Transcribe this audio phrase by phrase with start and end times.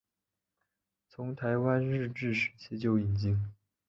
[1.09, 3.37] 从台湾日治时期就引进。